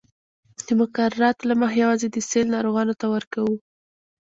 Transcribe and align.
د 0.65 0.67
مقرراتو 0.79 1.47
له 1.49 1.55
مخې 1.61 1.77
یوازې 1.83 2.07
د 2.11 2.17
سِل 2.29 2.45
ناروغانو 2.55 2.93
ته 2.99 3.05
ورکوو. 3.15 3.55